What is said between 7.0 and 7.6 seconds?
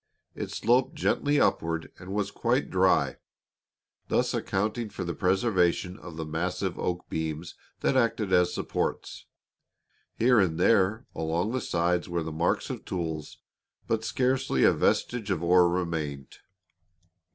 beams